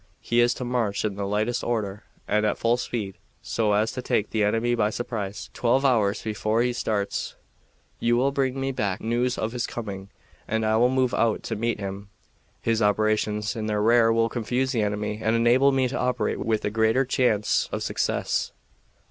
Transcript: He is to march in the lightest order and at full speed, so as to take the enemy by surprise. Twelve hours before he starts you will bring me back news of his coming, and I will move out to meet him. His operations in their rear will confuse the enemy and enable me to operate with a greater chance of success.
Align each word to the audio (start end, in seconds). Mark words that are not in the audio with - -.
He 0.19 0.39
is 0.39 0.55
to 0.55 0.65
march 0.65 1.05
in 1.05 1.13
the 1.13 1.27
lightest 1.27 1.63
order 1.63 2.05
and 2.27 2.43
at 2.43 2.57
full 2.57 2.75
speed, 2.75 3.19
so 3.43 3.73
as 3.73 3.91
to 3.91 4.01
take 4.01 4.31
the 4.31 4.43
enemy 4.43 4.73
by 4.73 4.89
surprise. 4.89 5.51
Twelve 5.53 5.85
hours 5.85 6.23
before 6.23 6.63
he 6.63 6.73
starts 6.73 7.35
you 7.99 8.17
will 8.17 8.31
bring 8.31 8.59
me 8.59 8.71
back 8.71 8.99
news 8.99 9.37
of 9.37 9.51
his 9.51 9.67
coming, 9.67 10.09
and 10.47 10.65
I 10.65 10.75
will 10.77 10.89
move 10.89 11.13
out 11.13 11.43
to 11.43 11.55
meet 11.55 11.79
him. 11.79 12.09
His 12.63 12.81
operations 12.81 13.55
in 13.55 13.67
their 13.67 13.79
rear 13.79 14.11
will 14.11 14.27
confuse 14.27 14.71
the 14.71 14.81
enemy 14.81 15.19
and 15.21 15.35
enable 15.35 15.71
me 15.71 15.87
to 15.89 15.99
operate 15.99 16.39
with 16.39 16.65
a 16.65 16.71
greater 16.71 17.05
chance 17.05 17.69
of 17.71 17.83
success. 17.83 18.53